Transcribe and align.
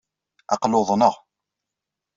Aql-i 0.53 0.75
uḍneɣ. 0.81 1.15